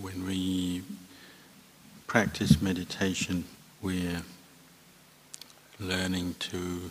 [0.00, 0.82] when we
[2.06, 3.44] practice meditation,
[3.82, 4.22] we're
[5.78, 6.90] learning to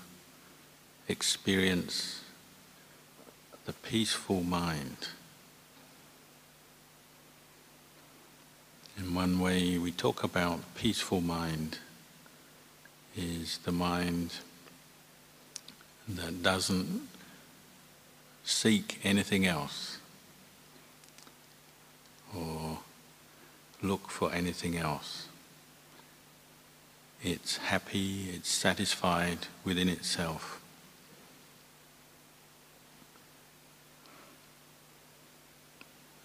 [1.07, 2.21] experience
[3.65, 5.07] the peaceful mind.
[8.97, 11.79] In one way, we talk about peaceful mind
[13.15, 14.33] is the mind
[16.07, 17.07] that doesn't
[18.43, 19.97] seek anything else
[22.35, 22.79] or
[23.81, 25.27] look for anything else.
[27.21, 30.61] It's happy, it's satisfied within itself.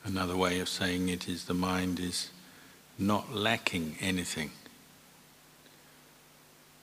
[0.04, 2.30] Another way of saying it is the mind is
[2.98, 4.50] not lacking anything,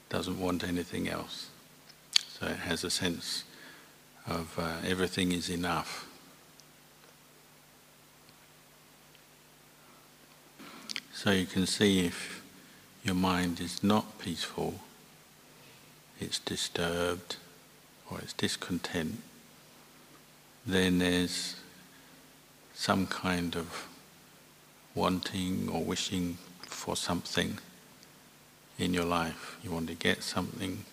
[0.10, 1.50] doesn't want anything else.
[2.28, 3.44] So it has a sense
[4.28, 6.08] of uh, everything is enough.
[11.24, 12.42] So you can see if
[13.04, 14.80] your mind is not peaceful,
[16.20, 17.36] it's disturbed
[18.10, 19.22] or it's discontent,
[20.66, 21.58] then there's
[22.74, 23.88] some kind of
[24.96, 27.60] wanting or wishing for something
[28.80, 29.60] in your life.
[29.64, 30.86] You want to get something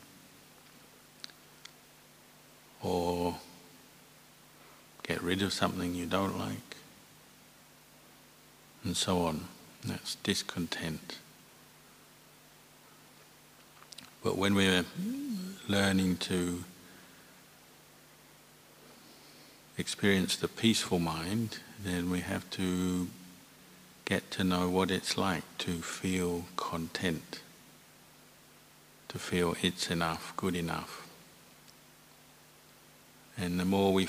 [2.83, 3.37] or
[5.05, 6.77] get rid of something you don't like,
[8.85, 9.49] and so on.
[9.85, 11.19] That's discontent.
[14.23, 14.85] But when we're
[15.69, 16.65] learning to
[19.77, 23.09] experience the peaceful mind, then we have to
[24.05, 27.41] get to know what it's like to feel content,
[29.09, 31.07] to feel it's enough, good enough.
[33.37, 34.09] And the more we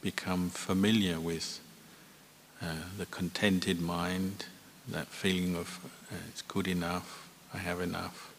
[0.00, 1.58] become familiar with
[2.62, 4.46] uh, the contented mind,
[4.88, 5.80] that feeling of
[6.12, 8.32] uh, it's good enough, I have enough,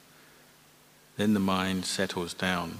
[1.17, 2.79] then the mind settles down,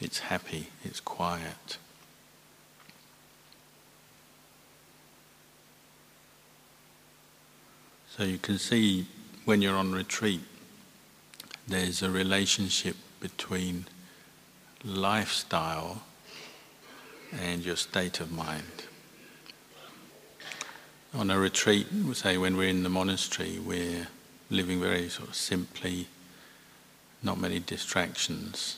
[0.00, 1.78] it's happy, it's quiet.
[8.16, 9.06] So you can see
[9.44, 10.40] when you're on retreat,
[11.68, 13.86] there's a relationship between
[14.84, 16.02] lifestyle
[17.32, 18.84] and your state of mind.
[21.14, 24.08] On a retreat, say when we're in the monastery, we're
[24.50, 26.06] living very sort of simply,
[27.22, 28.76] not many distractions.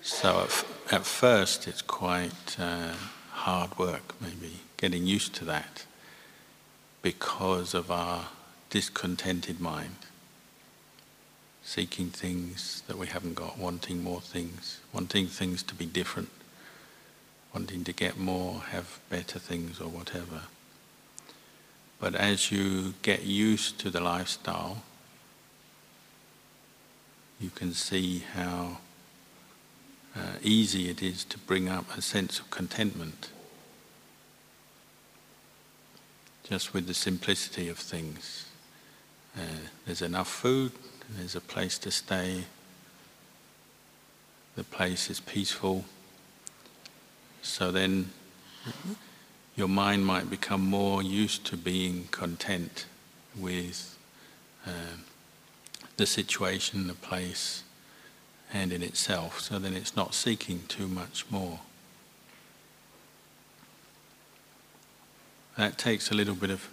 [0.00, 2.94] So at, f- at first it's quite uh,
[3.30, 5.84] hard work, maybe, getting used to that
[7.02, 8.28] because of our
[8.70, 9.96] discontented mind.
[11.62, 16.30] Seeking things that we haven't got, wanting more things, wanting things to be different
[17.54, 20.42] wanting to get more, have better things or whatever.
[22.00, 24.82] But as you get used to the lifestyle,
[27.40, 28.78] you can see how
[30.16, 33.30] uh, easy it is to bring up a sense of contentment.
[36.44, 38.46] Just with the simplicity of things.
[39.36, 40.72] Uh, there's enough food,
[41.10, 42.44] there's a place to stay,
[44.56, 45.84] the place is peaceful
[47.44, 48.10] so then
[49.56, 52.86] your mind might become more used to being content
[53.38, 53.96] with
[54.66, 54.96] uh,
[55.96, 57.62] the situation, the place,
[58.52, 59.40] and in itself.
[59.40, 61.60] So then it's not seeking too much more.
[65.56, 66.68] That takes a little bit of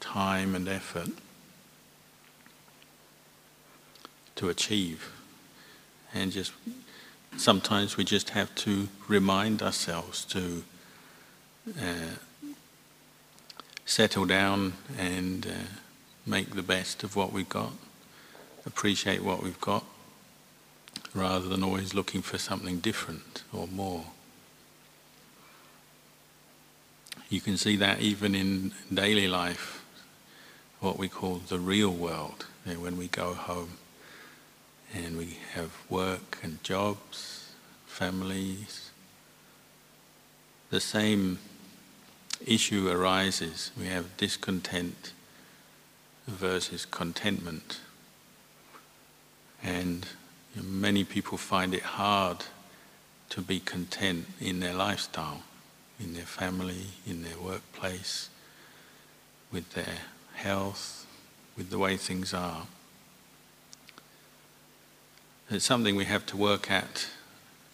[0.00, 1.10] time and effort
[4.36, 5.12] to achieve.
[6.14, 6.52] And just
[7.36, 10.64] sometimes we just have to remind ourselves to
[13.84, 15.50] settle down and uh,
[16.26, 17.72] make the best of what we've got,
[18.64, 19.84] appreciate what we've got,
[21.14, 24.04] rather than always looking for something different or more.
[27.28, 29.84] You can see that even in daily life,
[30.80, 33.72] what we call the real world, when we go home
[34.94, 37.52] and we have work and jobs,
[37.86, 38.90] families.
[40.70, 41.38] The same
[42.46, 43.70] issue arises.
[43.78, 45.12] We have discontent
[46.26, 47.80] versus contentment.
[49.62, 50.06] And
[50.54, 52.44] many people find it hard
[53.30, 55.42] to be content in their lifestyle,
[55.98, 58.28] in their family, in their workplace,
[59.52, 59.98] with their
[60.34, 61.06] health,
[61.56, 62.66] with the way things are.
[65.50, 67.08] It's something we have to work at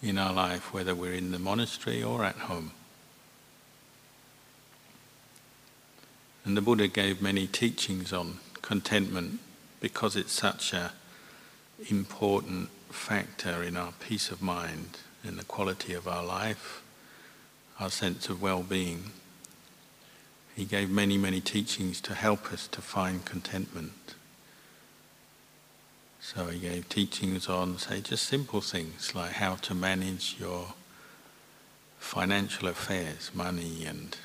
[0.03, 2.73] in our life, whether we're in the monastery or at home.
[6.47, 9.41] And the Buddha gave many teachings on contentment
[9.81, 10.91] because it's such an
[11.91, 16.85] important factor in our peace of mind, in the quality of our life,
[17.81, 19.11] our sense of well-being.
[20.55, 24.15] He gave many, many teachings to help us to find contentment.
[26.21, 30.75] So he gave teachings on, say, just simple things like how to manage your
[31.99, 34.17] financial affairs, money and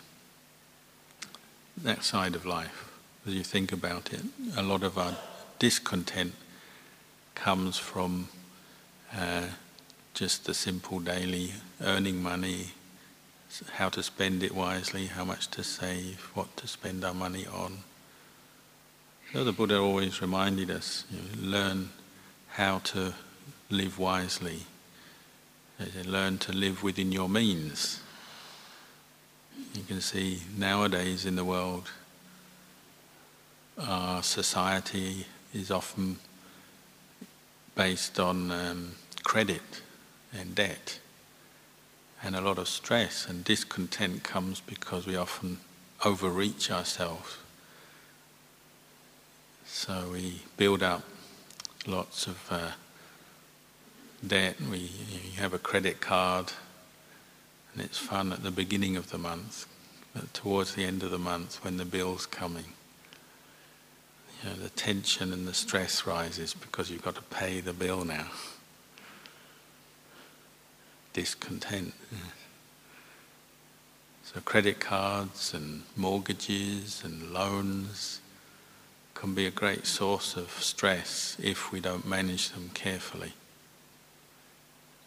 [1.84, 2.92] that side of life.
[3.26, 4.22] As you think about it,
[4.56, 5.16] a lot of our
[5.60, 6.34] discontent
[7.36, 8.30] comes from
[9.16, 9.44] uh,
[10.14, 12.72] just the simple daily earning money,
[13.74, 17.80] how to spend it wisely, how much to save, what to spend our money on.
[19.34, 21.90] So the Buddha always reminded us, you know, learn
[22.50, 23.14] how to
[23.70, 24.64] live wisely,
[26.06, 28.02] learn to live within your means.
[29.74, 31.90] You can see nowadays in the world,
[33.80, 36.18] our society is often
[37.76, 38.92] based on um,
[39.24, 39.82] credit
[40.38, 41.00] and debt.
[42.22, 45.60] And a lot of stress and discontent comes because we often
[46.04, 47.38] overreach ourselves.
[49.66, 51.04] So we build up
[51.88, 52.72] lots of uh,
[54.26, 54.58] debt.
[54.70, 54.92] We
[55.38, 56.52] have a credit card,
[57.74, 59.66] and it's fun at the beginning of the month,
[60.14, 62.74] but towards the end of the month when the bill's coming,
[64.44, 68.04] you know, the tension and the stress rises because you've got to pay the bill
[68.04, 68.28] now.
[71.14, 71.94] Discontent.
[74.24, 78.22] So credit cards and mortgages and loans
[79.14, 83.34] can be a great source of stress if we don't manage them carefully.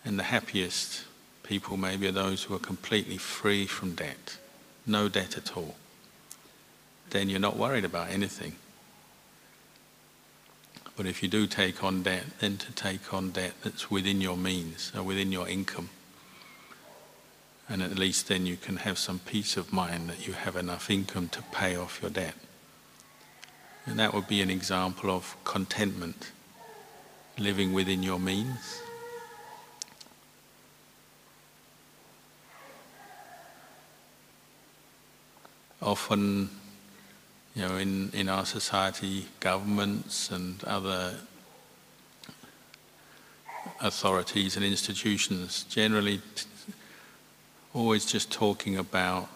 [0.05, 1.05] And the happiest
[1.44, 4.38] people maybe are those who are completely free from debt,
[4.87, 5.76] no debt at all.
[7.11, 8.56] Then you're not worried about anything.
[10.96, 14.37] But if you do take on debt, then to take on debt that's within your
[14.37, 15.91] means or within your income.
[17.69, 20.90] And at least then you can have some peace of mind that you have enough
[20.90, 22.35] income to pay off your debt.
[23.87, 26.31] And that would be an example of contentment,
[27.38, 28.81] living within your means.
[35.84, 36.48] Often,
[37.54, 41.14] you know, in, in our society, governments and other
[43.81, 46.22] authorities and institutions generally
[47.75, 49.28] always just talking about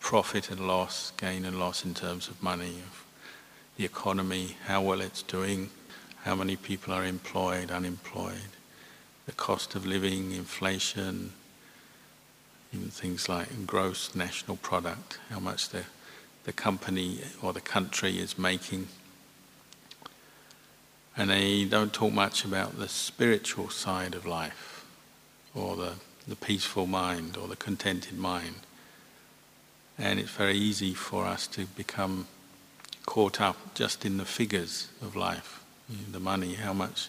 [0.00, 3.04] profit and loss, gain and loss in terms of money, of
[3.76, 5.68] the economy, how well it's doing,
[6.22, 8.56] how many people are employed, unemployed,
[9.26, 11.32] the cost of living, inflation,
[12.76, 15.84] things like gross national product, how much the,
[16.44, 18.88] the company or the country is making.
[21.16, 24.84] And they don't talk much about the spiritual side of life,
[25.54, 25.92] or the,
[26.28, 28.56] the peaceful mind, or the contented mind.
[29.98, 32.26] And it's very easy for us to become
[33.06, 37.08] caught up just in the figures of life, you know, the money, how much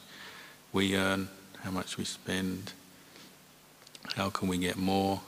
[0.72, 1.28] we earn,
[1.64, 2.72] how much we spend,
[4.16, 5.22] how can we get more,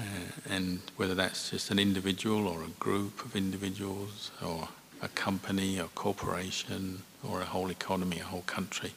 [0.00, 4.68] Uh, and whether that's just an individual or a group of individuals or
[5.02, 8.92] a company or corporation or a whole economy, a whole country.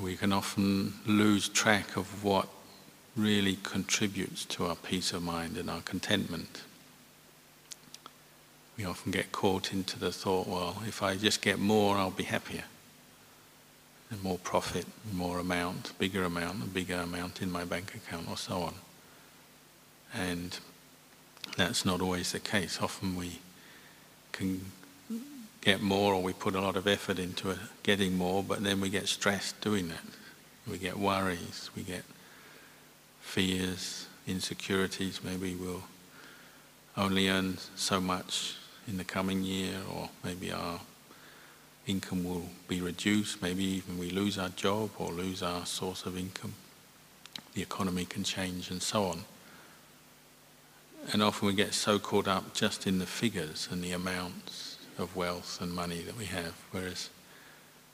[0.00, 2.48] We can often lose track of what
[3.16, 6.62] really contributes to our peace of mind and our contentment.
[8.76, 12.24] We often get caught into the thought, well, if I just get more, I'll be
[12.24, 12.64] happier.
[14.10, 18.36] And more profit, more amount, bigger amount, a bigger amount in my bank account, or
[18.36, 18.74] so on.
[20.14, 20.56] And
[21.56, 22.78] that's not always the case.
[22.80, 23.40] Often we
[24.30, 24.60] can
[25.60, 28.88] get more or we put a lot of effort into getting more, but then we
[28.88, 30.04] get stressed doing that.
[30.70, 32.04] We get worries, we get
[33.20, 35.20] fears, insecurities.
[35.24, 35.82] Maybe we'll
[36.96, 40.80] only earn so much in the coming year, or maybe our
[41.86, 43.40] income will be reduced.
[43.42, 46.54] Maybe even we lose our job or lose our source of income.
[47.54, 49.24] The economy can change, and so on.
[51.12, 55.14] And often we get so caught up just in the figures and the amounts of
[55.14, 57.10] wealth and money that we have, whereas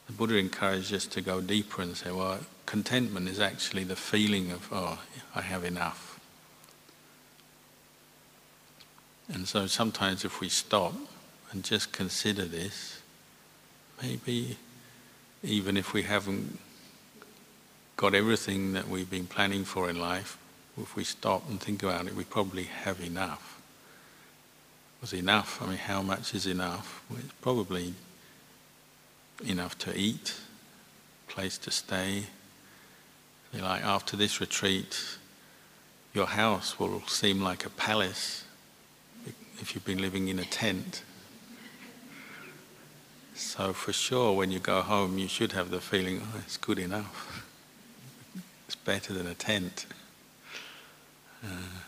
[0.06, 4.50] the Buddha encouraged us to go deeper and say, well, contentment is actually the feeling
[4.50, 4.98] of, oh,
[5.34, 6.18] I have enough.
[9.32, 10.94] And so sometimes if we stop
[11.50, 13.01] and just consider this,
[14.02, 14.56] maybe
[15.42, 16.58] even if we haven't
[17.96, 20.38] got everything that we've been planning for in life,
[20.80, 23.60] if we stop and think about it, we probably have enough.
[25.00, 25.60] Was enough?
[25.62, 27.02] I mean, how much is enough?
[27.10, 27.94] Well, it's probably
[29.44, 30.34] enough to eat,
[31.28, 32.24] place to stay.
[33.52, 34.98] Like after this retreat,
[36.14, 38.44] your house will seem like a palace
[39.60, 41.02] if you've been living in a tent.
[43.34, 46.78] So for sure, when you go home, you should have the feeling, oh, it's good
[46.78, 47.44] enough.
[48.66, 49.86] It's better than a tent.
[51.44, 51.80] Uh,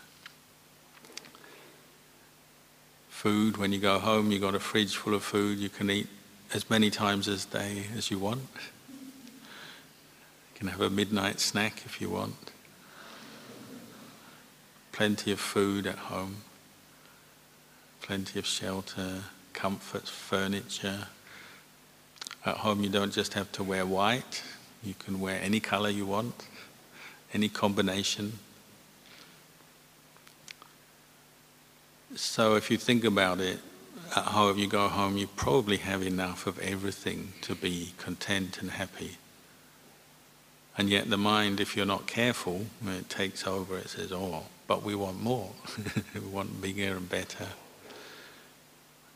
[3.09, 5.59] food, when you go home, you've got a fridge full of food.
[5.59, 6.09] You can eat
[6.53, 8.43] as many times a day as you want.
[10.53, 12.53] You can have a midnight snack if you want.
[14.93, 16.37] Plenty of food at home.
[18.03, 21.09] Plenty of shelter, comforts, furniture.
[22.47, 24.43] At home, you don't just have to wear white.
[24.83, 26.47] You can wear any color you want,
[27.33, 28.39] any combination.
[32.15, 33.61] So if you think about it,
[34.15, 38.73] at home, you go home, you probably have enough of everything to be content and
[38.73, 39.17] happy.
[40.77, 44.83] And yet the mind, if you're not careful, it takes over, it says, oh, but
[44.83, 45.51] we want more.
[46.15, 47.47] we want bigger and better.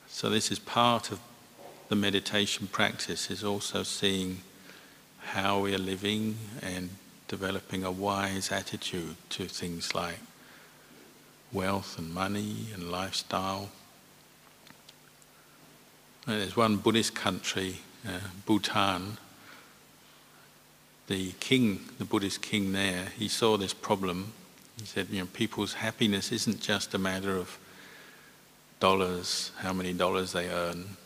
[0.08, 1.20] So this is part of
[1.88, 4.42] the meditation practice, is also seeing
[5.20, 6.90] how we are living and
[7.28, 10.18] developing a wise attitude to things like
[11.52, 13.70] wealth and money and lifestyle.
[16.26, 17.76] And there's one Buddhist country,
[18.06, 19.16] uh, Bhutan.
[21.06, 24.32] The king, the Buddhist king there, he saw this problem.
[24.78, 27.58] He said, you know, people's happiness isn't just a matter of
[28.78, 30.96] dollars, how many dollars they earn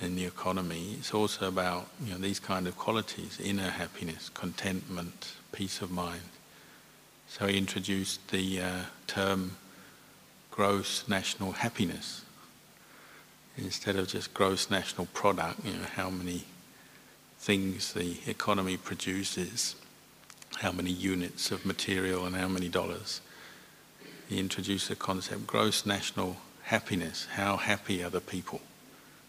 [0.00, 0.96] in the economy.
[0.98, 6.22] It's also about you know these kind of qualities: inner happiness, contentment, peace of mind.
[7.28, 9.56] So he introduced the uh, term
[10.50, 12.24] gross national happiness
[13.58, 16.44] instead of just gross national product, you know, how many
[17.38, 19.74] things the economy produces,
[20.56, 23.20] how many units of material and how many dollars.
[24.28, 28.60] He introduced the concept gross national happiness, how happy are the people?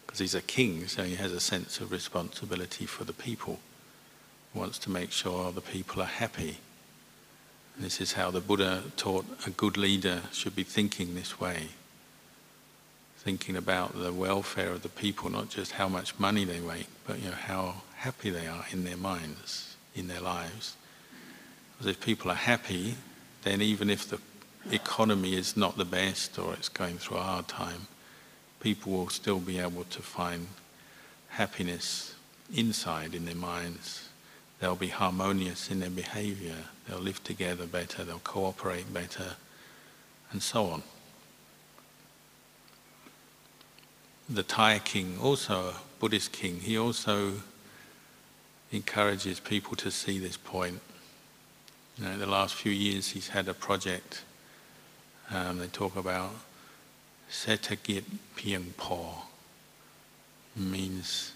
[0.10, 3.60] Because he's a king, so he has a sense of responsibility for the people.
[4.52, 6.58] He wants to make sure the people are happy.
[7.78, 11.68] This is how the Buddha taught a good leader should be thinking this way.
[13.20, 17.20] Thinking about the welfare of the people, not just how much money they make, but
[17.20, 20.76] you know, how happy they are in their minds, in their lives.
[21.74, 22.96] Because if people are happy,
[23.44, 24.20] then even if the
[24.72, 27.86] economy is not the best or it's going through a hard time,
[28.60, 30.48] people will still be able to find
[31.30, 32.16] happiness
[32.54, 34.10] inside in their minds
[34.60, 36.56] they'll be harmonious in their behavior,
[36.88, 39.36] they'll live together better, they'll cooperate better,
[40.32, 40.84] and so on.
[44.30, 47.34] The Thai king, also a Buddhist king, he also
[48.72, 50.82] encourages people to see this point.
[51.98, 54.24] You know, the last few years he's had a project,
[55.32, 56.32] um, they talk about
[57.32, 58.04] Setagit
[58.36, 59.24] Piang Po,
[60.56, 61.32] means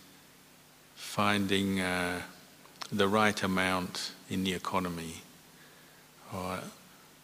[0.96, 2.22] finding uh,
[2.92, 5.22] the right amount in the economy,
[6.34, 6.60] or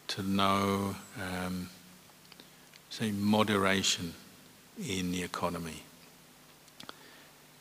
[0.07, 1.69] to know, um,
[2.89, 4.13] say, moderation
[4.88, 5.83] in the economy.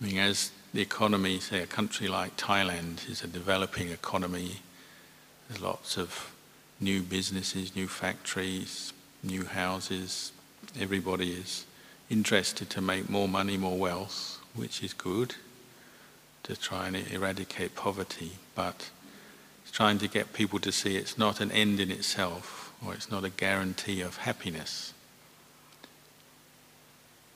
[0.00, 4.60] I mean, as the economy, say, a country like Thailand is a developing economy,
[5.48, 6.32] there's lots of
[6.80, 10.32] new businesses, new factories, new houses.
[10.78, 11.64] Everybody is
[12.10, 15.34] interested to make more money, more wealth, which is good
[16.42, 18.90] to try and eradicate poverty, but
[19.62, 23.10] it's trying to get people to see it's not an end in itself, or it's
[23.10, 24.92] not a guarantee of happiness.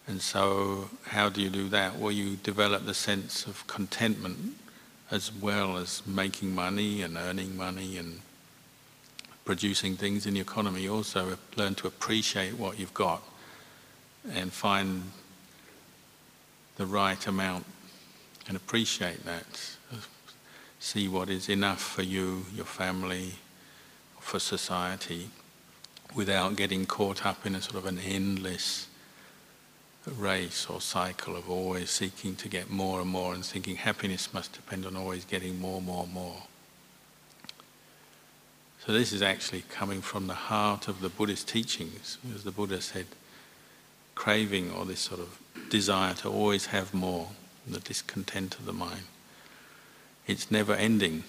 [0.07, 1.97] And so, how do you do that?
[1.97, 4.57] Well, you develop the sense of contentment
[5.11, 8.21] as well as making money and earning money and
[9.45, 10.83] producing things in the economy.
[10.83, 13.23] You also learn to appreciate what you've got
[14.33, 15.11] and find
[16.77, 17.65] the right amount
[18.49, 19.77] and appreciate that.
[20.79, 23.35] See what is enough for you, your family,
[24.19, 25.29] for society,
[26.15, 28.89] without getting caught up in a sort of an endless
[30.19, 34.53] race or cycle of always seeking to get more and more and thinking happiness must
[34.53, 36.43] depend on always getting more, more, more.
[38.85, 42.81] So this is actually coming from the heart of the Buddhist teachings, as the Buddha
[42.81, 43.07] said,
[44.17, 45.39] craving or this sort of
[45.71, 47.29] desire to always have more
[47.65, 49.05] the discontent of the mind.
[50.27, 51.23] It's never ending.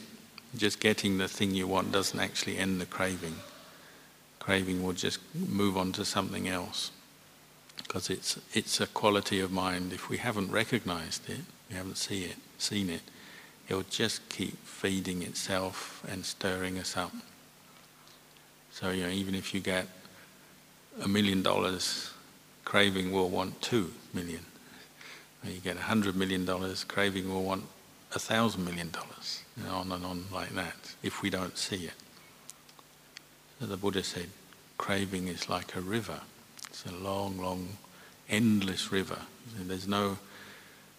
[0.55, 3.35] just getting the thing you want doesn't actually end the craving.
[4.39, 6.91] Craving will just move on to something else
[7.77, 9.93] because it's it's a quality of mind.
[9.93, 13.01] If we haven't recognized it, we haven't see it, seen it,
[13.67, 17.13] it'll just keep feeding itself and stirring us up.
[18.73, 19.85] So you know, even if you get
[20.99, 22.09] a million dollars,
[22.65, 24.43] craving will want two million.
[25.43, 27.65] When you get a hundred million dollars, craving will want
[28.15, 30.95] a thousand million dollars, and on and on like that.
[31.03, 31.93] If we don't see it,
[33.59, 34.29] so the Buddha said,
[34.79, 36.21] craving is like a river.
[36.67, 37.77] It's a long, long,
[38.27, 39.19] endless river.
[39.55, 40.17] There's no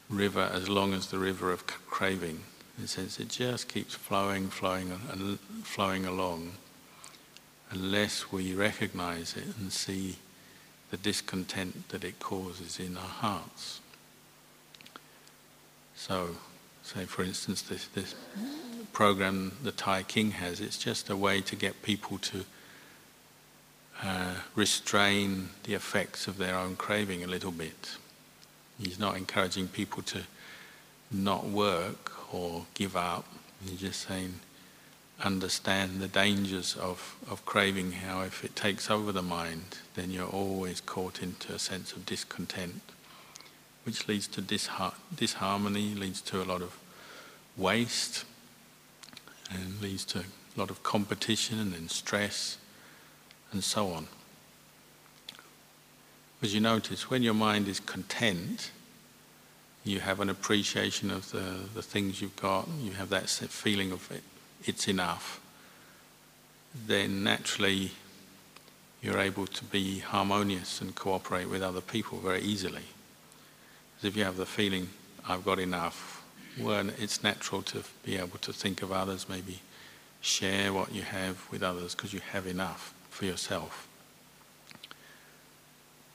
[0.09, 2.38] river as long as the river of craving.
[2.78, 6.52] In a sense, it just keeps flowing, flowing, and flowing along
[7.75, 10.16] unless we recognize it and see
[10.90, 13.81] the discontent that it causes in our hearts.
[15.97, 16.37] So,
[16.85, 18.14] say for instance, this, this
[18.93, 22.45] program the Thai King has, it's just a way to get people to
[24.02, 27.97] uh, restrain the effects of their own craving a little bit.
[28.78, 30.23] He's not encouraging people to
[31.11, 33.25] not work or give up.
[33.64, 34.35] He's just saying,
[35.23, 40.28] understand the dangers of, of craving, how if it takes over the mind, then you're
[40.28, 42.83] always caught into a sense of discontent,
[43.85, 46.76] which leads to dishar- disharmony, leads to a lot of
[47.56, 48.25] waste,
[49.50, 50.25] and leads to a
[50.56, 52.59] lot of competition and then stress,
[53.52, 54.09] and so on.
[56.42, 58.71] As you notice, when your mind is content,
[59.85, 64.11] you have an appreciation of the, the things you've got, you have that feeling of
[64.11, 64.23] it
[64.64, 65.40] it's enough,
[66.87, 67.92] then naturally
[69.02, 72.83] you're able to be harmonious and cooperate with other people very easily.
[73.94, 74.88] Because if you have the feeling,
[75.28, 76.23] I've got enough,
[76.59, 79.61] well, it's natural to be able to think of others, maybe
[80.21, 83.87] share what you have with others because you have enough for yourself.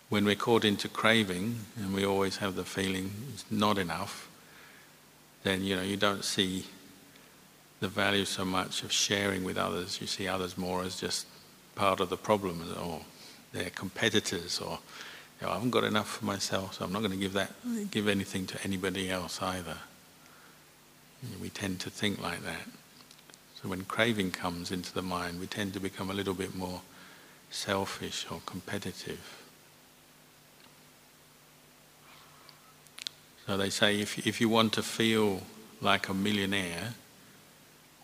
[0.10, 4.28] When we're caught into craving and we always have the feeling it's not enough,
[5.44, 6.66] then you know you don't see
[7.80, 10.00] the value so much of sharing with others.
[10.02, 11.26] You see others more as just
[11.76, 13.02] part of the problem, or
[13.54, 14.80] they're competitors, or
[15.40, 17.52] you know, I haven't got enough for myself, so I'm not going to give that,
[17.92, 19.78] give anything to anybody else either.
[21.42, 22.68] We tend to think like that.
[23.62, 26.82] So when craving comes into the mind, we tend to become a little bit more
[27.50, 29.44] selfish or competitive.
[33.46, 35.42] So they say if, if you want to feel
[35.82, 36.94] like a millionaire,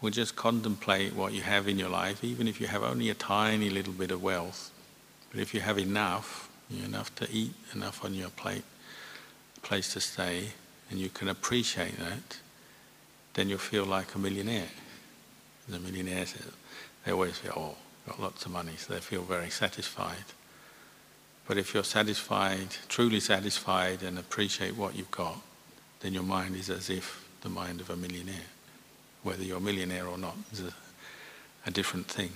[0.05, 3.15] well, just contemplate what you have in your life, even if you have only a
[3.15, 4.69] tiny little bit of wealth.
[5.31, 8.61] But if you have enough, enough to eat, enough on your plate,
[9.63, 10.49] place to stay,
[10.91, 12.37] and you can appreciate that,
[13.33, 14.69] then you'll feel like a millionaire.
[15.67, 16.35] The millionaires,
[17.03, 17.75] they always feel, oh,
[18.07, 20.25] got lots of money, so they feel very satisfied.
[21.47, 25.41] But if you're satisfied, truly satisfied, and appreciate what you've got,
[26.01, 28.51] then your mind is as if the mind of a millionaire
[29.25, 30.73] whether you're a millionaire or not is a,
[31.65, 32.31] a different thing.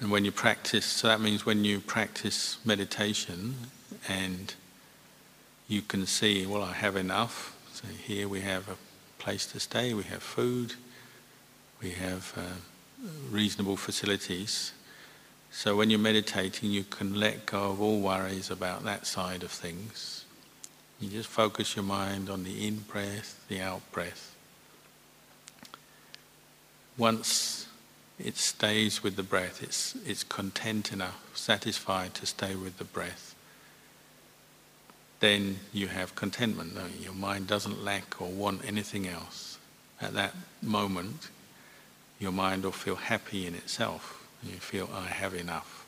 [0.00, 3.56] And when you practice, so that means when you practice meditation
[4.08, 4.54] and
[5.68, 7.56] you can see, well, I have enough.
[7.72, 8.76] So here we have a
[9.18, 10.74] place to stay, we have food,
[11.82, 14.72] we have uh, reasonable facilities.
[15.50, 19.50] So when you're meditating, you can let go of all worries about that side of
[19.50, 20.21] things
[21.02, 24.36] you just focus your mind on the in breath, the out breath.
[26.96, 27.66] Once
[28.20, 33.34] it stays with the breath, it's, it's content enough, satisfied to stay with the breath,
[35.18, 36.72] then you have contentment.
[37.00, 39.58] Your mind doesn't lack or want anything else.
[40.00, 41.30] At that moment,
[42.20, 44.24] your mind will feel happy in itself.
[44.44, 45.81] You feel, I have enough.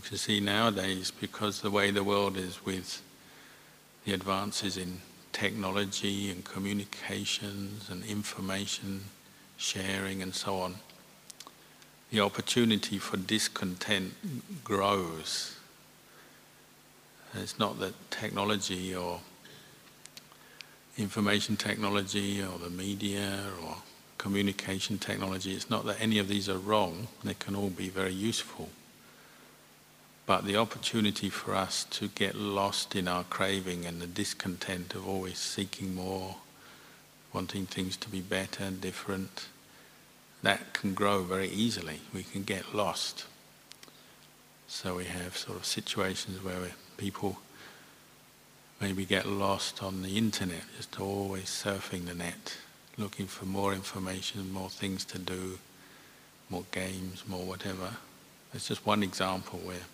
[0.00, 3.02] You can see nowadays, because the way the world is with
[4.06, 9.02] the advances in technology and communications and information
[9.58, 10.76] sharing and so on,
[12.10, 14.14] the opportunity for discontent
[14.64, 15.54] grows.
[17.34, 19.20] It's not that technology or
[20.96, 23.76] information technology or the media or
[24.16, 28.14] communication technology, it's not that any of these are wrong, they can all be very
[28.14, 28.70] useful.
[30.30, 35.08] But the opportunity for us to get lost in our craving and the discontent of
[35.08, 36.36] always seeking more,
[37.32, 39.48] wanting things to be better and different,
[40.44, 42.02] that can grow very easily.
[42.14, 43.24] We can get lost.
[44.68, 47.38] So we have sort of situations where people
[48.80, 52.56] maybe get lost on the internet, just always surfing the net,
[52.96, 55.58] looking for more information, more things to do,
[56.48, 57.96] more games, more whatever.
[58.54, 59.86] It's just one example where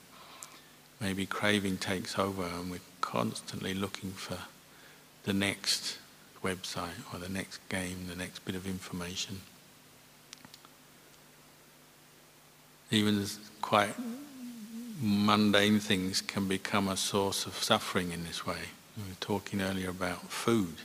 [1.00, 4.38] maybe craving takes over and we're constantly looking for
[5.24, 5.98] the next
[6.42, 9.40] website or the next game, the next bit of information.
[12.90, 13.26] Even
[13.60, 13.94] quite
[15.00, 18.70] mundane things can become a source of suffering in this way.
[18.96, 20.76] We were talking earlier about food.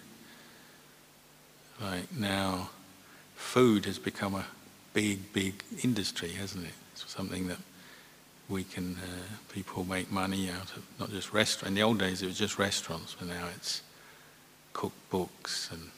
[1.79, 2.69] Like now,
[3.35, 4.45] food has become a
[4.93, 6.73] big, big industry, hasn't it?
[6.93, 7.57] It's something that
[8.51, 11.69] we can, uh, people make money out of, not just restaurants.
[11.69, 13.81] In the old days it was just restaurants, but now it's
[14.73, 15.89] cookbooks and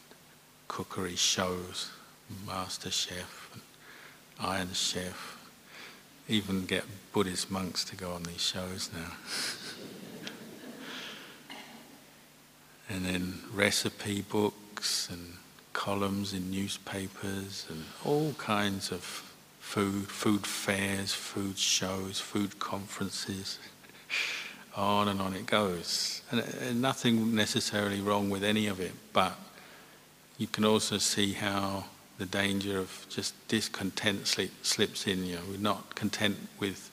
[0.68, 1.90] cookery shows,
[2.46, 3.62] Master Chef, and
[4.40, 5.38] Iron Chef.
[6.30, 9.12] Even get Buddhist monks to go on these shows now.
[12.90, 15.38] and then recipe books and
[15.74, 19.33] columns in newspapers and all kinds of
[19.64, 23.58] food, food fairs, food shows, food conferences.
[24.76, 26.22] on and on it goes.
[26.32, 29.36] And, and nothing necessarily wrong with any of it, but
[30.38, 31.86] you can also see how
[32.20, 35.26] the danger of just discontent slip, slips in.
[35.26, 36.92] You know, we're not content with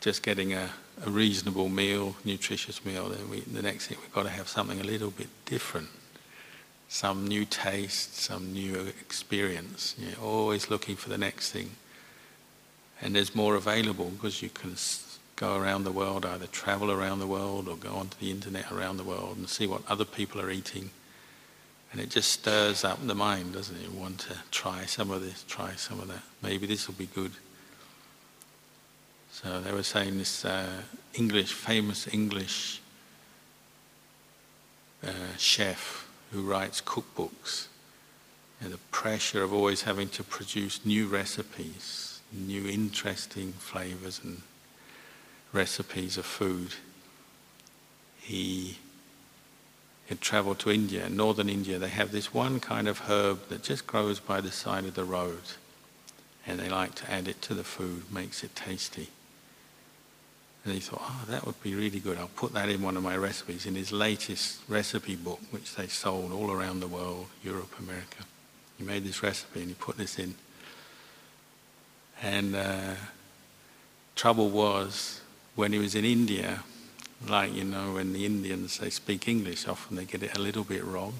[0.00, 0.70] just getting a,
[1.06, 3.08] a reasonable meal, nutritious meal.
[3.08, 5.88] Then we, the next thing we've got to have something a little bit different,
[6.88, 9.94] some new taste, some new experience.
[9.98, 11.70] You're always looking for the next thing,
[13.00, 14.76] and there's more available because you can
[15.36, 18.96] go around the world, either travel around the world or go onto the internet around
[18.96, 20.90] the world and see what other people are eating.
[21.92, 23.82] And it just stirs up the mind, doesn't it?
[23.82, 26.22] You want to try some of this, try some of that.
[26.42, 27.32] Maybe this will be good.
[29.30, 30.82] So they were saying this uh,
[31.14, 32.80] English, famous English
[35.06, 37.66] uh, chef who writes cookbooks,
[38.60, 44.42] and the pressure of always having to produce new recipes, new interesting flavors and
[45.52, 46.74] recipes of food.
[48.18, 48.78] He
[50.08, 51.78] had traveled to India, northern India.
[51.78, 55.04] They have this one kind of herb that just grows by the side of the
[55.04, 55.42] road.
[56.46, 59.08] And they like to add it to the food, makes it tasty.
[60.66, 62.18] And he thought, oh, that would be really good.
[62.18, 65.86] I'll put that in one of my recipes, in his latest recipe book, which they
[65.86, 68.24] sold all around the world, Europe, America.
[68.76, 70.34] He made this recipe and he put this in.
[72.20, 72.94] And uh,
[74.16, 75.20] trouble was,
[75.54, 76.64] when he was in India,
[77.28, 80.64] like you know, when the Indians they speak English, often they get it a little
[80.64, 81.14] bit wrong.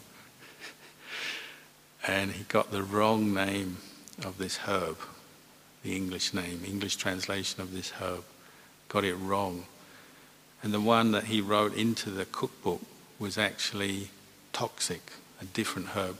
[2.06, 3.76] and he got the wrong name
[4.24, 4.98] of this herb,
[5.84, 8.24] the English name, English translation of this herb,
[8.88, 9.64] got it wrong.
[10.62, 12.82] And the one that he wrote into the cookbook
[13.18, 14.10] was actually
[14.52, 16.18] toxic, a different herb.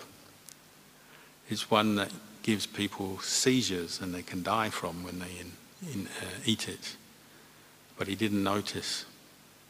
[1.48, 5.52] It's one that gives people seizures and they can die from when they in,
[5.92, 6.96] in, uh, eat it
[7.96, 9.07] but he didn't notice.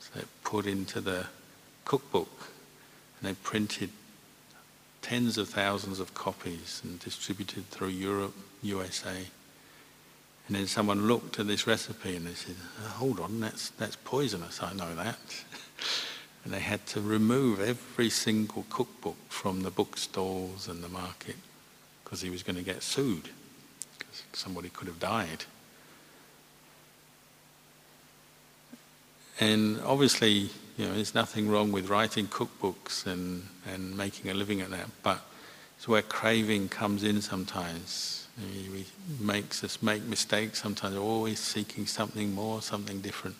[0.00, 1.26] So they put into the
[1.84, 2.50] cookbook
[3.20, 3.90] and they printed
[5.02, 9.26] tens of thousands of copies and distributed through Europe, USA.
[10.46, 12.54] And then someone looked at this recipe and they said,
[12.84, 15.18] oh, hold on, that's, that's poisonous, I know that.
[16.44, 21.34] and they had to remove every single cookbook from the bookstores and the market
[22.04, 23.30] because he was going to get sued
[23.98, 25.44] because somebody could have died.
[29.40, 34.60] And obviously, you know, there's nothing wrong with writing cookbooks and, and making a living
[34.60, 35.20] at that, but
[35.76, 38.25] it's where craving comes in sometimes.
[38.38, 38.84] We
[39.20, 43.36] makes us make mistakes sometimes, always seeking something more, something different.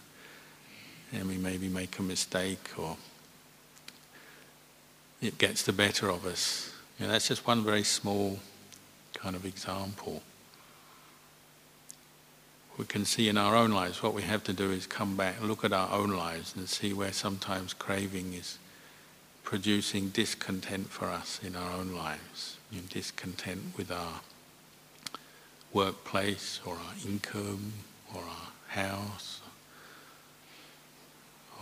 [1.12, 2.96] And we maybe make a mistake or
[5.20, 6.72] it gets the better of us.
[6.98, 8.38] You know, that's just one very small
[9.14, 10.22] kind of example
[12.78, 15.40] we can see in our own lives, what we have to do is come back,
[15.42, 18.58] look at our own lives and see where sometimes craving is
[19.44, 22.56] producing discontent for us in our own lives.
[22.70, 24.20] You know, discontent with our
[25.72, 27.72] workplace or our income
[28.14, 29.40] or our house.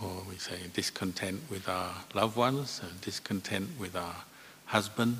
[0.01, 4.15] Or we say discontent with our loved ones, and discontent with our
[4.65, 5.17] husband,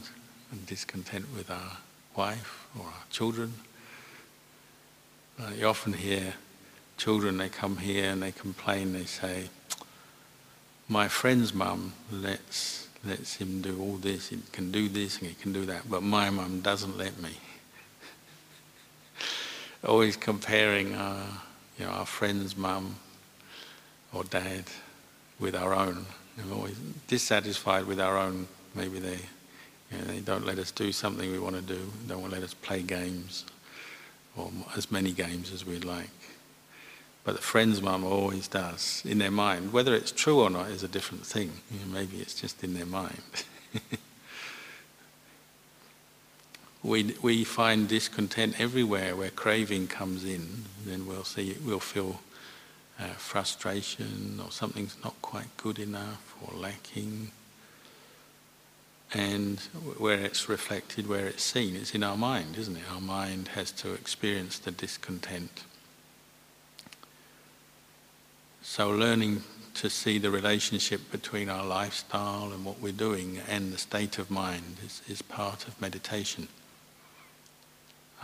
[0.51, 1.77] and discontent with our
[2.15, 3.53] wife or our children.
[5.39, 6.33] Uh, you often hear
[6.97, 9.49] children, they come here and they complain, they say,
[10.87, 15.35] my friend's mum lets, lets him do all this, he can do this and he
[15.35, 17.31] can do that, but my mum doesn't let me.
[19.85, 21.23] Always comparing our,
[21.77, 22.95] you know, our friend's mum
[24.13, 24.63] or dad
[25.39, 26.05] with our own.
[26.37, 28.47] We're always dissatisfied with our own.
[28.73, 29.19] Maybe they,
[29.91, 31.91] you know, they don't let us do something we want to do.
[32.07, 33.45] Don't want to let us play games
[34.35, 36.09] or as many games as we'd like.
[37.23, 39.71] But the friend's mum always does in their mind.
[39.71, 41.51] Whether it's true or not is a different thing.
[41.71, 43.21] You know, maybe it's just in their mind.
[46.85, 50.65] we, we find discontent everywhere where craving comes in.
[50.85, 52.21] Then we'll see we'll feel
[52.99, 57.31] uh, frustration or something's not quite good enough or lacking.
[59.13, 59.59] And
[59.97, 62.83] where it's reflected, where it's seen, it's in our mind, isn't it?
[62.93, 65.63] Our mind has to experience the discontent.
[68.61, 69.43] So learning
[69.75, 74.29] to see the relationship between our lifestyle and what we're doing and the state of
[74.29, 76.47] mind is, is part of meditation.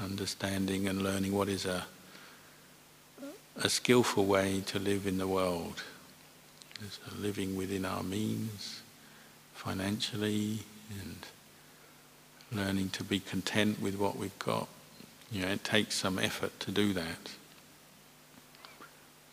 [0.03, 1.85] Understanding and learning what is a,
[3.57, 5.83] a skillful way to live in the world.
[7.19, 8.81] Living within our means,
[9.53, 10.59] financially,
[10.89, 11.17] and
[12.51, 14.67] learning to be content with what we've got.
[15.31, 17.31] You know, it takes some effort to do that.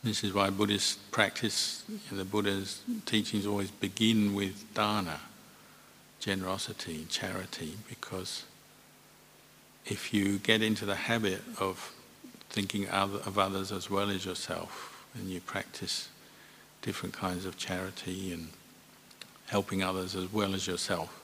[0.05, 5.21] This is why Buddhist practice, the Buddha's teachings always begin with dana,
[6.21, 8.45] generosity, charity, because
[9.87, 11.95] if you get into the habit of
[12.51, 16.09] thinking of others as well as yourself, and you practice
[16.83, 18.49] different kinds of charity and
[19.47, 21.23] helping others as well as yourself,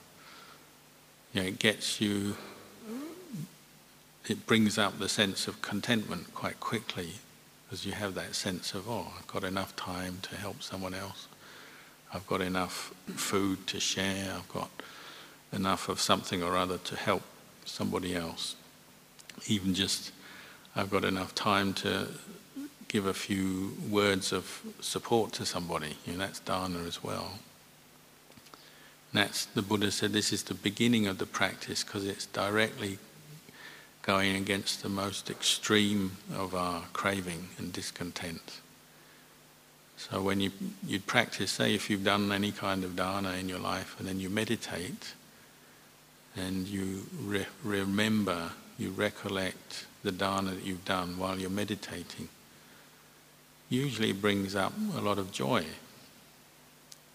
[1.33, 2.35] you know, it gets you,
[4.27, 7.15] it brings up the sense of contentment quite quickly
[7.65, 11.27] because you have that sense of, oh, I've got enough time to help someone else.
[12.13, 14.33] I've got enough food to share.
[14.35, 14.69] I've got
[15.51, 17.23] enough of something or other to help
[17.65, 18.55] somebody else.
[19.47, 20.11] Even just,
[20.75, 22.07] I've got enough time to
[22.87, 25.97] give a few words of support to somebody.
[26.05, 27.39] You know, that's dana as well.
[29.11, 32.97] And that's the Buddha said this is the beginning of the practice because it's directly
[34.01, 38.59] going against the most extreme of our craving and discontent.
[39.97, 40.51] So when you
[40.85, 44.19] you practice, say if you've done any kind of dana in your life, and then
[44.19, 45.13] you meditate,
[46.35, 52.29] and you re- remember, you recollect the dana that you've done while you're meditating,
[53.69, 55.65] usually brings up a lot of joy.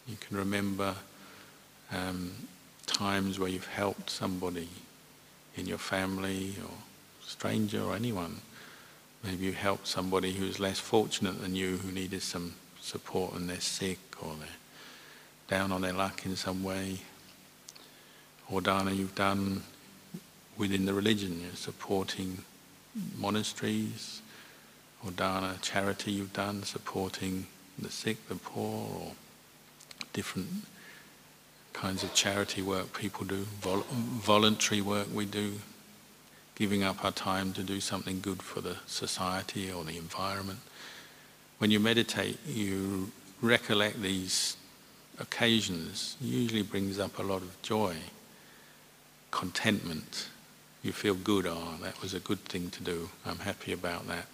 [0.09, 0.95] You can remember
[1.93, 2.33] um,
[2.87, 4.69] times where you've helped somebody
[5.57, 6.75] in your family or
[7.25, 8.41] stranger or anyone.
[9.23, 13.61] Maybe you helped somebody who's less fortunate than you who needed some support and they're
[13.61, 14.49] sick or they're
[15.59, 16.99] down on their luck in some way.
[18.51, 19.63] Or dana you've done
[20.57, 22.39] within the religion, you're supporting
[23.17, 24.23] monasteries,
[25.05, 27.47] or dana charity you've done, supporting
[27.79, 29.13] the sick, the poor, or
[30.13, 30.49] different
[31.73, 35.55] kinds of charity work people do, vol- voluntary work we do,
[36.57, 40.59] giving up our time to do something good for the society or the environment.
[41.59, 44.57] When you meditate, you recollect these
[45.19, 47.97] occasions, usually brings up a lot of joy,
[49.31, 50.29] contentment.
[50.83, 53.11] You feel good, oh, that was a good thing to do.
[53.27, 54.27] I'm happy about that.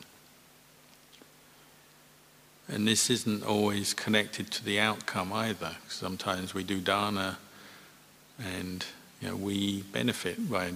[2.68, 5.76] And this isn't always connected to the outcome either.
[5.88, 7.38] Sometimes we do dana
[8.38, 8.84] and
[9.20, 10.72] you know, we benefit by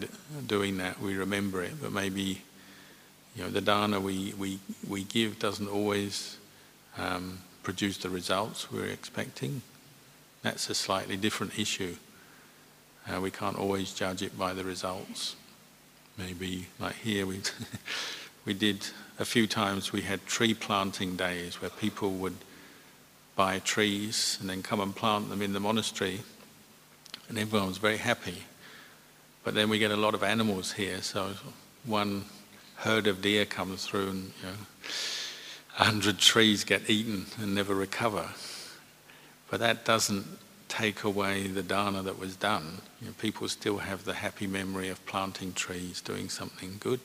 [0.46, 1.00] doing that.
[1.00, 2.42] We remember it, but maybe
[3.36, 6.36] you know, the dana we, we, we give doesn't always
[6.98, 9.62] um, produce the results we're expecting.
[10.42, 11.96] That's a slightly different issue.
[13.08, 15.36] Uh, we can't always judge it by the results.
[16.18, 17.40] Maybe, like here, we
[18.44, 18.86] we did
[19.18, 19.92] a few times.
[19.92, 22.36] We had tree planting days where people would
[23.36, 26.20] buy trees and then come and plant them in the monastery
[27.30, 28.42] and everyone was very happy.
[29.44, 31.30] But then we get a lot of animals here, so
[31.86, 32.24] one
[32.76, 34.54] herd of deer comes through and you know,
[35.78, 38.28] a hundred trees get eaten and never recover.
[39.48, 40.26] But that doesn't
[40.70, 42.80] take away the dana that was done.
[43.00, 47.00] You know, people still have the happy memory of planting trees, doing something good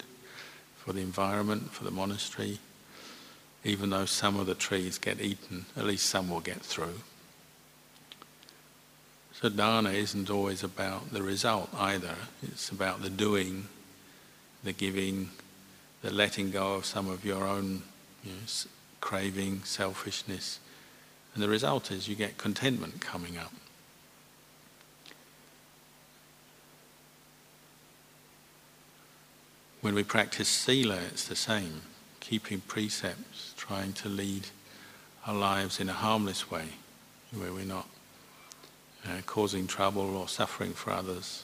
[0.77, 2.59] for the environment, for the monastery.
[3.63, 7.01] Even though some of the trees get eaten, at least some will get through.
[9.33, 12.15] So dana isn't always about the result either.
[12.43, 13.67] It's about the doing,
[14.63, 15.31] the giving,
[16.03, 17.81] the letting go of some of your own
[18.23, 18.37] you know,
[19.01, 20.59] craving, selfishness.
[21.35, 23.53] And the result is you get contentment coming up.
[29.81, 31.81] When we practice sila, it's the same.
[32.21, 34.47] keeping precepts, trying to lead
[35.27, 36.65] our lives in a harmless way,
[37.31, 37.87] where we're not
[39.05, 41.43] uh, causing trouble or suffering for others.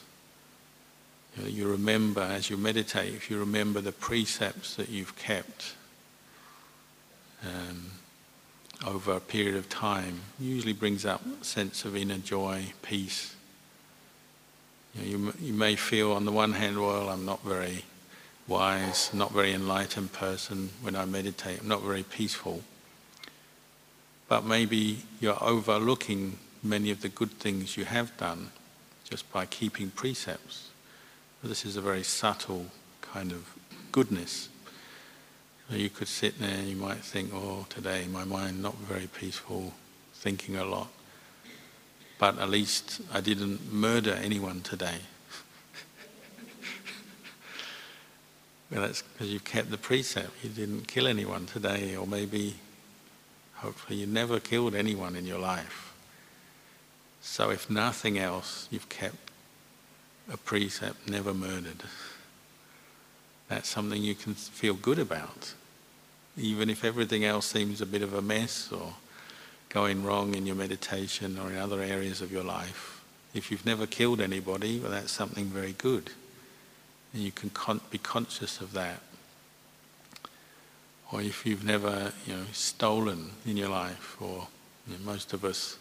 [1.36, 5.74] You, know, you remember as you meditate, if you remember the precepts that you've kept
[7.46, 7.92] um,
[8.86, 13.34] over a period of time, usually brings up a sense of inner joy, peace.
[14.94, 17.84] You, know, you, you may feel on the one hand, well, I'm not very
[18.48, 22.62] wise, not very enlightened person when I meditate, I'm not very peaceful.
[24.28, 28.50] But maybe you're overlooking many of the good things you have done
[29.08, 30.70] just by keeping precepts.
[31.42, 32.66] This is a very subtle
[33.00, 33.44] kind of
[33.90, 34.48] goodness.
[35.74, 39.72] You could sit there and you might think, oh, today my mind not very peaceful,
[40.12, 40.88] thinking a lot.
[42.18, 44.98] But at least I didn't murder anyone today.
[48.70, 50.44] well, that's because you kept the precept.
[50.44, 52.56] You didn't kill anyone today, or maybe,
[53.54, 55.94] hopefully, you never killed anyone in your life.
[57.22, 59.30] So, if nothing else, you've kept
[60.30, 61.82] a precept never murdered.
[63.48, 65.54] That's something you can feel good about.
[66.36, 68.94] Even if everything else seems a bit of a mess or
[69.68, 73.02] going wrong in your meditation or in other areas of your life,
[73.34, 76.10] if you've never killed anybody, well, that's something very good.
[77.12, 79.00] And you can con- be conscious of that.
[81.10, 84.48] Or if you've never, you know, stolen in your life, or
[84.86, 85.76] you know, most of us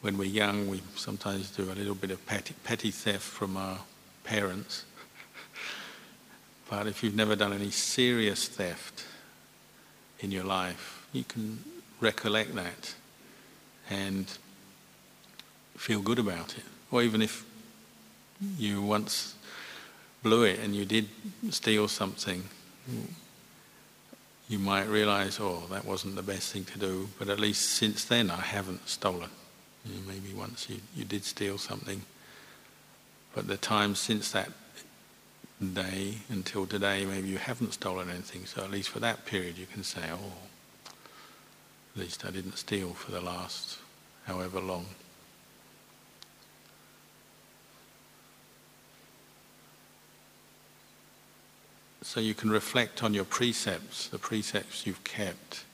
[0.00, 3.78] when we're young, we sometimes do a little bit of petty, petty theft from our
[4.22, 4.84] parents.
[6.70, 9.04] but if you've never done any serious theft
[10.20, 11.62] in your life, you can
[12.00, 12.94] recollect that
[13.90, 14.26] and
[15.76, 16.64] feel good about it.
[16.90, 17.44] Or even if
[18.58, 19.34] you once
[20.22, 21.08] blew it and you did
[21.50, 22.44] steal something,
[24.48, 28.04] you might realize, oh, that wasn't the best thing to do, but at least since
[28.04, 29.30] then I haven't stolen.
[30.06, 32.02] Maybe once you, you did steal something,
[33.34, 34.50] but the time since that
[35.60, 38.46] day until today, maybe you haven't stolen anything.
[38.46, 40.32] So at least for that period, you can say, "Oh,
[41.94, 43.78] at least I didn't steal for the last
[44.26, 44.86] however long."
[52.02, 55.64] So you can reflect on your precepts, the precepts you've kept,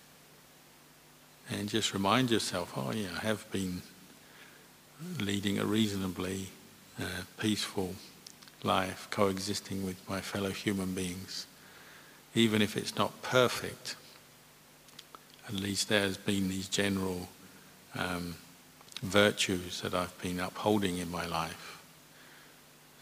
[1.48, 3.82] and just remind yourself, oh yeah, I have been
[5.20, 6.48] leading a reasonably
[7.00, 7.94] uh, peaceful
[8.64, 11.46] life, coexisting with my fellow human beings.
[12.34, 13.96] Even if it's not perfect,
[15.46, 17.28] at least there's been these general
[17.96, 18.34] um,
[19.02, 21.78] virtues that I've been upholding in my life.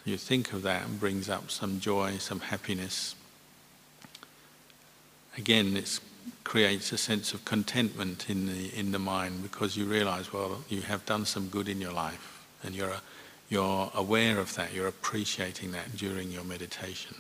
[0.05, 3.15] You think of that and brings up some joy, some happiness.
[5.39, 6.01] Again, it
[6.45, 10.83] creates a sense of contentment in the in the mind because you realize well you
[10.83, 12.95] have done some good in your life and you're
[13.53, 14.73] you're aware of that.
[14.73, 17.17] You're appreciating that during your meditation.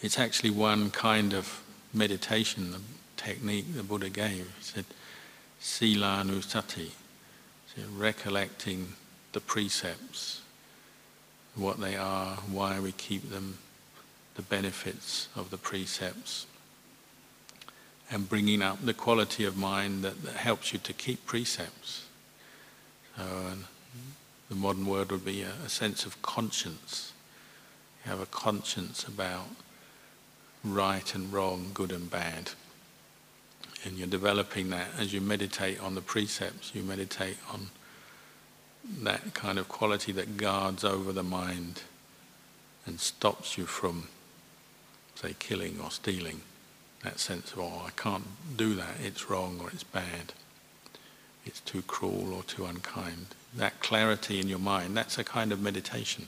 [0.00, 2.80] It's actually one kind of meditation the
[3.18, 4.50] technique the buddha gave.
[4.58, 4.86] He said
[5.60, 6.92] silanusati
[7.76, 8.94] so recollecting
[9.32, 10.40] the precepts
[11.54, 13.58] what they are why we keep them
[14.36, 16.46] the benefits of the precepts
[18.10, 22.04] and bringing up the quality of mind that, that helps you to keep precepts.
[23.16, 23.22] So
[24.48, 27.12] the modern word would be a, a sense of conscience.
[28.04, 29.48] You have a conscience about
[30.62, 32.50] right and wrong, good and bad.
[33.84, 37.68] And you're developing that as you meditate on the precepts, you meditate on
[39.02, 41.82] that kind of quality that guards over the mind
[42.86, 44.08] and stops you from,
[45.14, 46.42] say, killing or stealing
[47.02, 48.24] that sense of, oh, I can't
[48.56, 50.32] do that, it's wrong or it's bad,
[51.46, 53.26] it's too cruel or too unkind.
[53.56, 56.26] That clarity in your mind, that's a kind of meditation.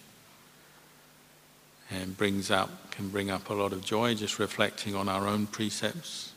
[1.90, 5.46] And brings up, can bring up a lot of joy just reflecting on our own
[5.46, 6.32] precepts,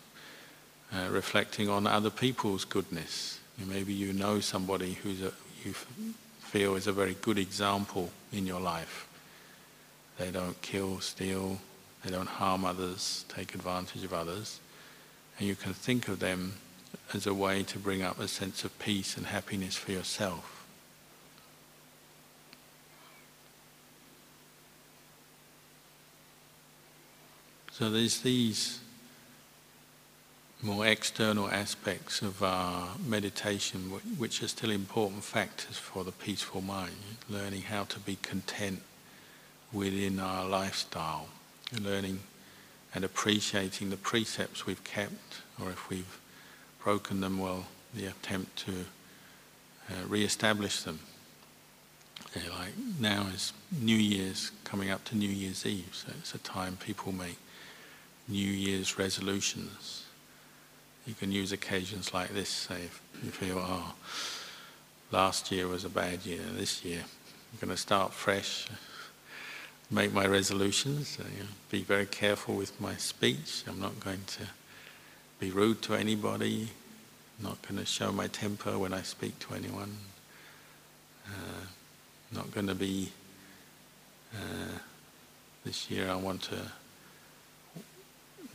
[0.94, 3.40] uh, reflecting on other people's goodness.
[3.68, 5.74] Maybe you know somebody who you
[6.40, 9.08] feel is a very good example in your life.
[10.18, 11.60] They don't kill, steal,
[12.04, 14.60] they don't harm others, take advantage of others.
[15.38, 16.54] And you can think of them
[17.14, 20.66] as a way to bring up a sense of peace and happiness for yourself.
[27.72, 28.80] So there's these
[30.62, 33.80] more external aspects of our meditation
[34.18, 36.92] which are still important factors for the peaceful mind,
[37.30, 38.82] learning how to be content
[39.72, 41.30] within our lifestyle
[41.78, 42.20] learning
[42.94, 46.20] and appreciating the precepts we've kept, or if we've
[46.84, 48.72] broken them, well, the attempt to
[49.90, 51.00] uh, re-establish them.
[52.36, 56.78] Like now is New Year's coming up to New Year's Eve, so it's a time
[56.78, 57.38] people make
[58.28, 60.04] New Year's resolutions.
[61.08, 63.94] You can use occasions like this, say if you feel, oh,
[65.12, 68.68] last year was a bad year, this year I'm going to start fresh,
[69.90, 73.64] make my resolutions, you know, be very careful with my speech.
[73.68, 74.44] I'm not going to
[75.40, 76.70] be rude to anybody,
[77.42, 79.96] not going to show my temper when I speak to anyone,
[81.26, 81.66] uh,
[82.34, 83.12] not going to be,
[84.36, 84.78] uh,
[85.64, 86.58] this year I want to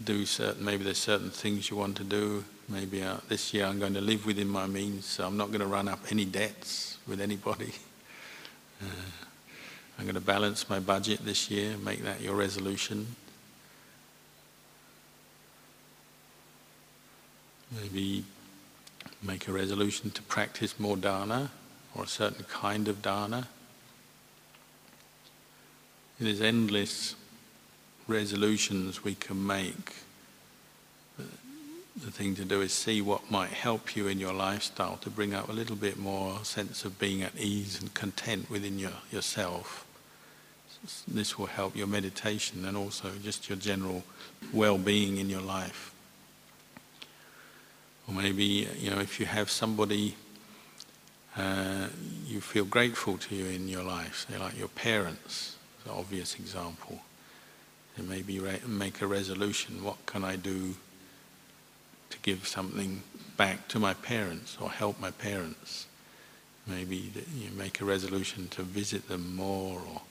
[0.04, 2.44] do certain, maybe there's certain things you want to do.
[2.68, 5.60] Maybe uh, this year I'm going to live within my means, so I'm not going
[5.60, 7.72] to run up any debts with anybody.
[8.82, 8.86] Uh,
[9.96, 13.06] I'm going to balance my budget this year, make that your resolution.
[17.80, 18.24] Maybe
[19.22, 21.50] make a resolution to practice more dana
[21.94, 23.48] or a certain kind of dana.
[26.20, 27.16] There's endless
[28.06, 29.94] resolutions we can make.
[31.96, 35.32] The thing to do is see what might help you in your lifestyle to bring
[35.32, 39.86] up a little bit more sense of being at ease and content within your, yourself.
[41.06, 44.02] This will help your meditation and also just your general
[44.52, 45.93] well-being in your life.
[48.06, 50.16] Or maybe, you know, if you have somebody
[51.36, 51.88] uh,
[52.26, 57.00] you feel grateful to you in your life, say like your parents, an obvious example.
[57.96, 60.74] And maybe make a resolution, what can I do
[62.10, 63.02] to give something
[63.36, 65.86] back to my parents or help my parents?
[66.66, 70.02] Maybe you make a resolution to visit them more or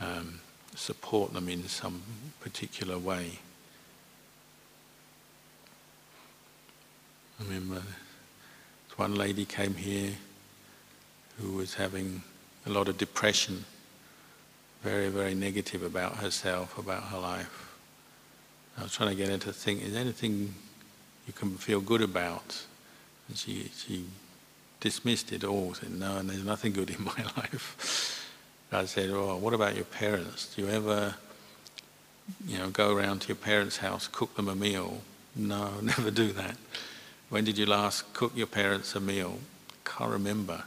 [0.00, 0.40] um,
[0.74, 2.02] support them in some
[2.40, 3.40] particular way.
[7.40, 7.82] I remember
[8.96, 10.12] one lady came here
[11.40, 12.22] who was having
[12.66, 13.64] a lot of depression,
[14.82, 17.76] very, very negative about herself, about her life.
[18.76, 20.54] I was trying to get her to think, is anything
[21.26, 22.64] you can feel good about?
[23.28, 24.04] And she, she
[24.80, 28.18] dismissed it all, said, no, and there's nothing good in my life.
[28.70, 30.54] I said, "Oh, what about your parents?
[30.54, 31.14] Do you ever,
[32.46, 35.00] you know, go around to your parents' house, cook them a meal?"
[35.34, 36.56] No, never do that.
[37.30, 39.38] When did you last cook your parents a meal?
[39.70, 40.64] I can't remember.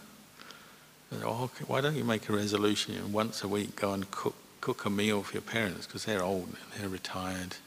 [1.24, 1.66] Oh, okay.
[1.68, 4.90] why don't you make a resolution and once a week go and cook cook a
[4.90, 7.58] meal for your parents because they're old and they're retired,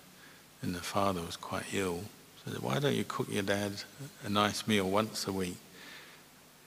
[0.62, 2.04] and the father was quite ill.
[2.44, 3.72] So why don't you cook your dad
[4.24, 5.56] a nice meal once a week?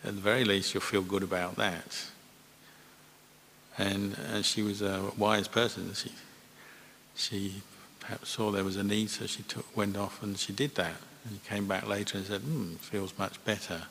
[0.03, 2.05] At the very least, you'll feel good about that.
[3.77, 5.93] And, and she was a wise person.
[5.93, 6.11] She,
[7.15, 7.61] she
[7.99, 10.95] perhaps saw there was a need, so she took, went off and she did that.
[11.27, 13.81] And he came back later and said, hmm, feels much better.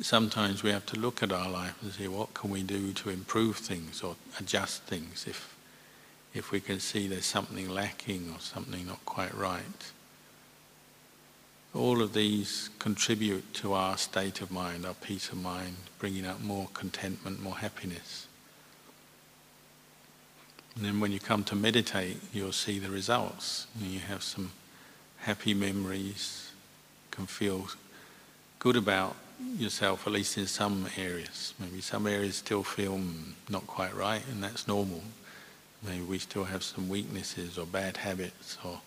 [0.00, 3.10] Sometimes we have to look at our life and see what can we do to
[3.10, 5.54] improve things or adjust things if,
[6.32, 9.90] if we can see there's something lacking or something not quite right.
[11.74, 16.40] All of these contribute to our state of mind, our peace of mind, bringing up
[16.40, 18.26] more contentment, more happiness.
[20.76, 23.66] And then when you come to meditate, you'll see the results.
[23.78, 24.52] You have some
[25.20, 26.50] happy memories,
[27.10, 27.68] can feel
[28.58, 29.16] good about
[29.56, 31.54] yourself, at least in some areas.
[31.58, 35.02] Maybe some areas still feel hmm, not quite right, and that's normal.
[35.86, 38.80] Maybe we still have some weaknesses or bad habits or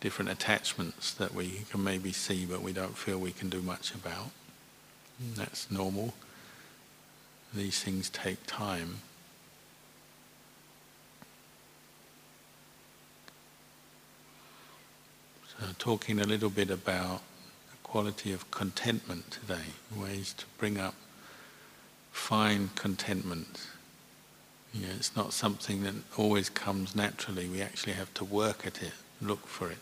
[0.00, 3.94] different attachments that we can maybe see but we don't feel we can do much
[3.94, 4.30] about.
[5.36, 6.14] That's normal.
[7.54, 8.98] These things take time.
[15.58, 17.20] So talking a little bit about
[17.70, 20.94] the quality of contentment today, ways to bring up
[22.10, 23.66] fine contentment.
[24.72, 27.48] You know, it's not something that always comes naturally.
[27.48, 29.78] We actually have to work at it, look for it.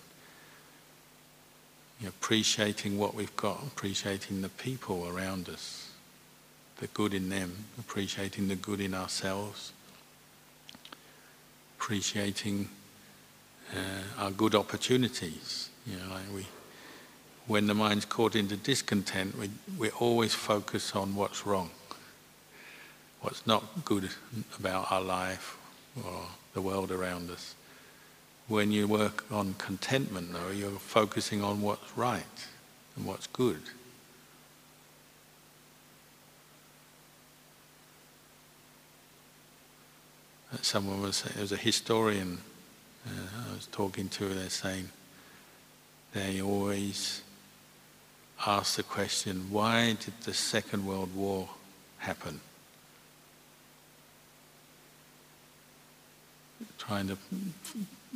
[2.01, 5.91] You know, appreciating what we've got, appreciating the people around us,
[6.79, 9.73] the good in them, appreciating the good in ourselves,
[11.79, 12.68] appreciating
[13.75, 15.71] uh, our good opportunities.
[15.87, 16.47] You know, like we,
[17.47, 21.71] when the mind's caught into discontent, we, we always focus on what's wrong,
[23.21, 24.11] what's not good
[24.59, 25.57] about our life
[26.05, 26.23] or
[26.55, 27.55] the world around us.
[28.49, 32.47] When you work on contentment, though, you're focusing on what's right
[32.97, 33.62] and what's good.
[40.62, 42.39] someone was, it was a historian
[43.07, 43.11] uh,
[43.51, 44.88] I was talking to, her, they're saying
[46.12, 47.22] they always
[48.46, 51.48] ask the question, why did the Second World War
[51.98, 52.40] happen?
[56.78, 57.18] Trying to,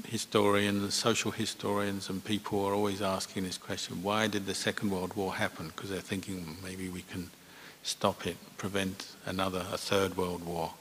[0.06, 5.14] historians, social historians and people are always asking this question, why did the Second World
[5.14, 5.68] War happen?
[5.68, 7.30] Because they're thinking maybe we can
[7.82, 10.72] stop it, prevent another, a third world war.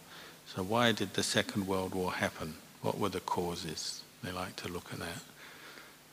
[0.48, 2.56] So why did the Second World War happen?
[2.84, 4.04] What were the causes?
[4.24, 5.22] They like to look at that,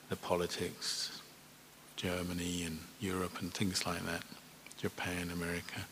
[0.08, 1.20] the politics,
[1.96, 4.22] Germany and Europe and things like that,
[4.80, 5.82] Japan, America.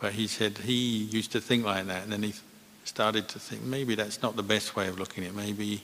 [0.00, 2.34] But he said he used to think like that, and then he
[2.84, 5.36] started to think maybe that's not the best way of looking at it.
[5.36, 5.82] Maybe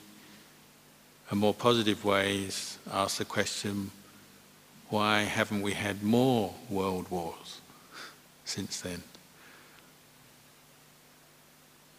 [1.31, 3.91] a more positive way is ask the question,
[4.89, 7.61] why haven't we had more world wars
[8.45, 9.03] since then?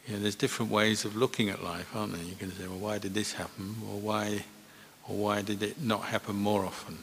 [0.08, 2.24] Yeah, there's different ways of looking at life, aren't there?
[2.24, 3.76] You can say, well, why did this happen?
[3.90, 4.44] Or why,
[5.08, 6.98] or why did it not happen more often?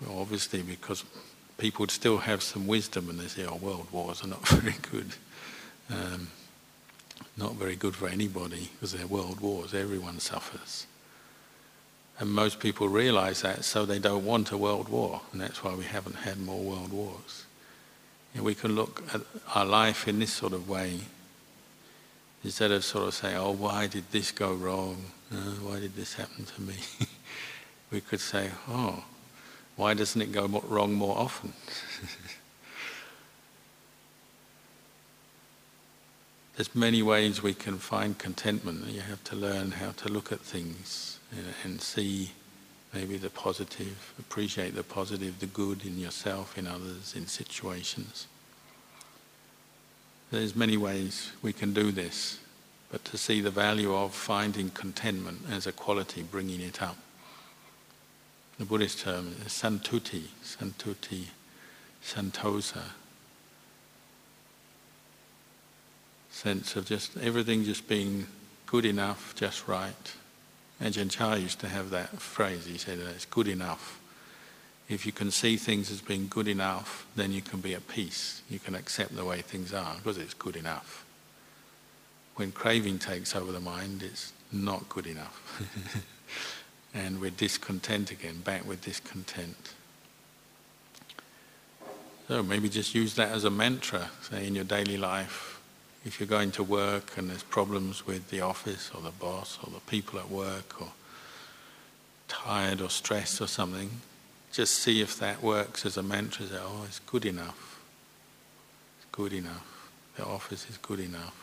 [0.00, 1.04] Well, obviously because
[1.58, 4.74] people would still have some wisdom and they say, oh, world wars are not very
[4.90, 5.14] good.
[5.90, 6.28] Um,
[7.36, 9.74] not very good for anybody because they're world wars.
[9.74, 10.86] Everyone suffers.
[12.18, 15.74] And most people realize that, so they don't want a world war, and that's why
[15.74, 17.44] we haven't had more world wars.
[18.34, 19.20] You we can look at
[19.54, 21.00] our life in this sort of way,
[22.42, 24.96] instead of sort of saying, oh, why did this go wrong?
[25.30, 26.74] Uh, why did this happen to me?
[27.90, 29.04] we could say, oh,
[29.76, 31.52] why doesn't it go wrong more often?
[36.56, 38.86] There's many ways we can find contentment.
[38.86, 41.18] You have to learn how to look at things
[41.64, 42.32] and see
[42.92, 48.26] maybe the positive, appreciate the positive, the good in yourself, in others, in situations.
[50.30, 52.38] There's many ways we can do this,
[52.90, 56.96] but to see the value of finding contentment as a quality, bringing it up.
[58.58, 61.24] The Buddhist term is santuti, santuti,
[62.04, 62.82] santosa.
[66.30, 68.26] Sense of just everything just being
[68.66, 70.12] good enough, just right.
[70.82, 74.00] Ajahn Chah used to have that phrase, he said, it's good enough.
[74.88, 78.42] If you can see things as being good enough, then you can be at peace.
[78.50, 81.04] You can accept the way things are because it's good enough.
[82.34, 85.62] When craving takes over the mind, it's not good enough.
[86.94, 89.74] and we're discontent again, back with discontent.
[92.26, 95.51] So maybe just use that as a mantra, say in your daily life,
[96.04, 99.70] if you're going to work and there's problems with the office or the boss or
[99.72, 100.88] the people at work or
[102.28, 103.90] tired or stressed or something,
[104.52, 106.46] just see if that works as a mantra.
[106.46, 107.80] Say, oh, it's good enough.
[108.98, 109.90] It's good enough.
[110.16, 111.36] The office is good enough.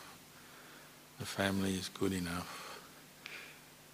[1.18, 2.78] The family is good enough.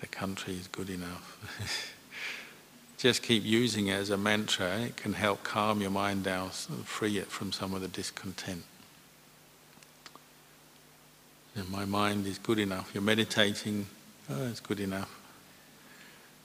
[0.01, 1.93] The country is good enough.
[2.99, 4.79] just keep using it as a mantra.
[4.81, 8.65] It can help calm your mind down, free it from some of the discontent.
[11.57, 12.91] And my mind is good enough.
[12.93, 13.87] You're meditating,
[14.31, 15.11] oh, it's good enough.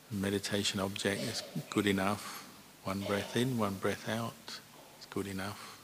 [0.09, 2.47] The meditation object is good enough.
[2.85, 4.33] One breath in, one breath out,
[4.97, 5.79] it's good enough.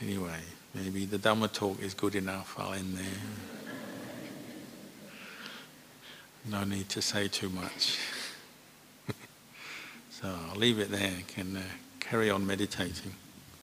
[0.00, 0.40] Anyway,
[0.74, 3.04] maybe the Dhamma talk is good enough, I'll end there.
[6.50, 7.98] No need to say too much.
[10.10, 11.62] so I'll leave it there, can uh,
[12.00, 13.14] carry on meditating.